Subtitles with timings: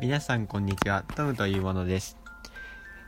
[0.00, 2.16] 皆さんこんにちは、トムというものです。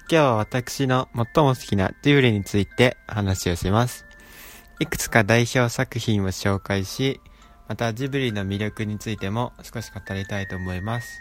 [0.08, 4.06] 今日は私の最も好きなジブリについて話をします。
[4.78, 7.20] いくつか代表作品を紹介し、
[7.66, 11.20] またジブリの魅力についても少し語りたいと思います。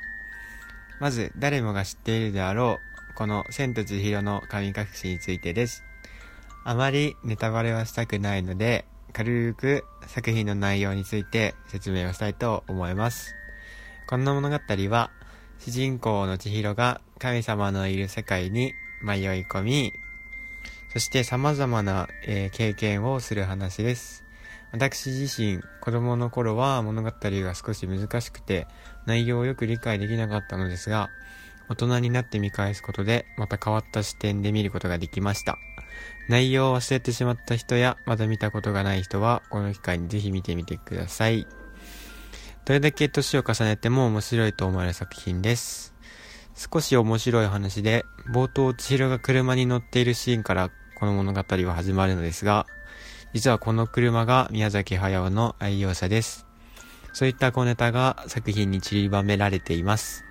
[1.00, 2.78] まず、誰もが知っているであろ
[3.12, 5.84] う、この千と千尋の神隠しについてです。
[6.64, 13.34] あまりネタバレはしたくないので、軽く作品の内容について説明をしたいと思います。
[14.08, 15.10] この物語は、
[15.60, 19.94] 主人公の千尋が神様のいる世界に迷い込み、
[20.94, 24.24] そして様々な、えー経験をする話です。
[24.72, 28.68] 私自身、子供の頃は物語が少し難しくて、
[29.06, 31.10] 内容をよく理解できなかったのですが、
[31.70, 35.58] 大人になって見返すことで、また変わった視点で見ることができました。
[36.30, 41.48] 内容を忘れてしまった人や、まだ見たことがない人は、この機会にぜひ見てみてください。
[42.66, 45.94] どれだけ年を重ねても面白いと思える作品です。
[46.56, 52.66] 少し面白い話で、冒頭千尋が車に乗っているシーンからこの物語は始まるのですが、
[53.34, 56.48] 実はこの車が宮崎駿の愛用車です。
[57.14, 60.24] そういった小ネタが作品に散りばめられています。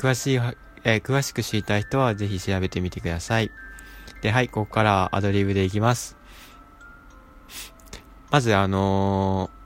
[0.00, 0.36] 詳しい、
[0.82, 3.52] えー詳しく知りたい人はぜひ調べてみてください。
[4.20, 6.16] で、はい、ここからアドリブでいきます。
[8.32, 9.57] まずあのー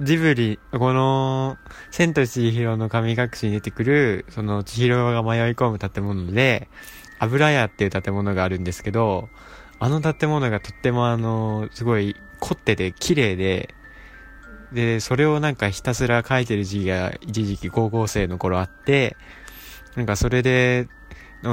[0.00, 1.58] ジブリ、この、
[1.90, 6.68] 千と千尋の神隠しに出てくる、その千尋が迷い込む建物で、
[7.18, 9.28] 油屋っていう建物があるんですけど、
[9.78, 13.74] あの建物がとってもあの、すごい凝ってて綺麗で、
[14.72, 19.16] で、それをなんかひたすら書いてる時期が一時期高校生の頃あって、
[19.96, 20.88] なんかそれで、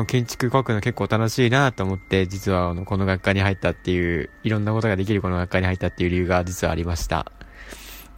[0.07, 7.31] 建築書くの結構楽しいなと思って、実はあの、この学科に入ったっていう、いろんなことができるこの学科に入ったっていう理由が実はありました。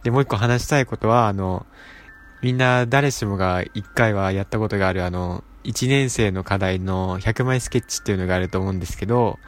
[0.06, 1.66] で、もう一個話したいことは、あの、
[2.40, 9.40] みんな誰しもが一回はやったことがあるあの、一年生の課題の100枚スケッチっていうのがあると思うんですけど、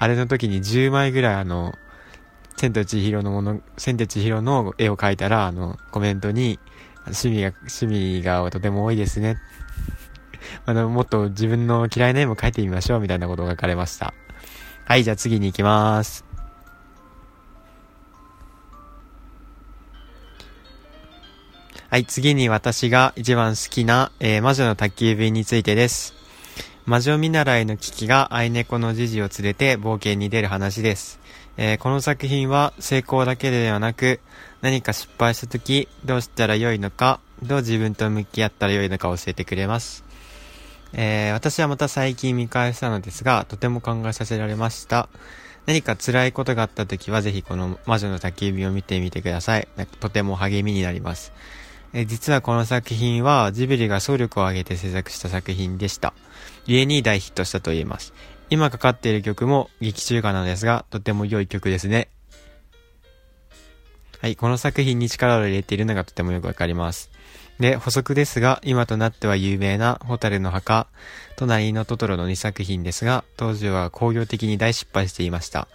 [0.00, 1.74] あれの時に10枚ぐらいあの、
[2.56, 6.58] 千と千尋のもの、千と千尋の絵を描いたら、あの、コメントに、
[7.04, 9.38] 趣味が、趣味がとても多いですね。
[10.66, 14.12] あの、もっと自分の嫌いな絵も描いてみましょうみたいなことが書かれました。
[14.86, 16.33] はい、じゃあ次に行きます。
[21.94, 26.12] はい、次に私が一番好きな、えー魔女の宅急便についてです。
[26.86, 31.20] 魔女見習いのキキが愛猫のジジを連れて冒険に出る話です。
[31.56, 34.18] えーこの作品は成功だけではなく、
[34.60, 40.02] 何か失敗した時、どうしたらよいのか、どう自分と向き合ったらよいのか教えてくれます。
[40.94, 45.08] えー私はまた最近見返したのですが、とても考えさせられました。
[45.66, 49.68] 何か辛いことがあった時はぜひこの魔女の宅急便を見てみてください。
[50.00, 51.32] とても励みになります。
[51.96, 56.12] え実はこの作品はジブリが総力を挙げて制作した作品でした。
[56.66, 58.12] 故に大ヒットしたと言えます。
[58.50, 62.08] 今かかっている曲も劇中歌なんですが、とても良い曲ですね。
[64.20, 67.10] はい、この作品に力を入れているのがとてもよくわかります。
[67.60, 70.88] で、補足ですが、今となっては有名なホタルの墓、
[71.36, 75.68] 隣のトトロの2作品ですが、当時は工業的に大失敗していました。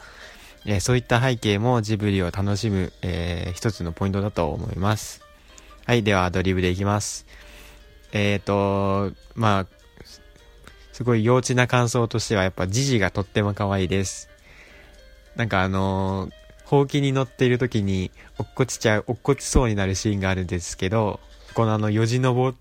[0.66, 5.29] えそういった背景もジブリを楽しむ、えー一つのポイントだと思います。
[5.90, 7.26] はい、ではアドリブでいきます。
[8.12, 9.68] えっ、と、まあ、
[10.94, 14.30] すごい幼稚な感想としては、やっぱジジがとっても可愛いです。
[15.36, 16.30] なんかあの、
[16.64, 21.20] ほうきに乗っている時に、落っこちちゃう、落っこちそうになるシーンがあるんですけど、
[21.56, 22.56] このあの、よじ登、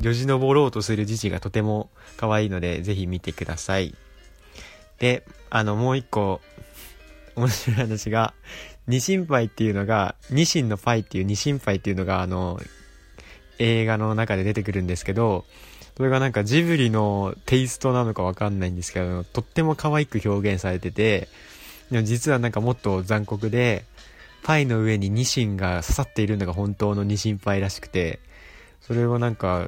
[0.00, 3.92] よじ登ろうとするジジがとても可愛いので、ぜひ見てください。
[5.00, 6.40] で、あの、もう一個、
[7.34, 8.34] 面白い話が、
[8.88, 12.58] ニシンパイっていうのが、ニシンのパイっていうニシンパイっていうのが、あの、
[13.58, 15.44] 映画の中で出てくるんですけど、
[15.96, 21.28] それがなんかジブリのテイストなのかわかんないんですけど、とっても可愛く表現されてて、
[21.90, 23.84] でも実はなんかもっと残酷で、
[24.42, 28.20] パイの上にニシンが刺さっているのが本当のニシンパイらしくて、
[28.80, 29.66] それをなんか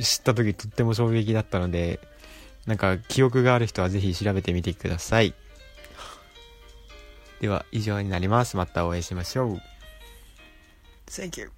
[0.00, 1.98] 知った時とっても衝撃だったので、
[2.66, 5.34] なんか記憶がある人はぜひ調べてみてください。
[7.40, 8.56] では以上になります。
[8.56, 9.60] またお会いしましょう。
[11.06, 11.50] Thank you.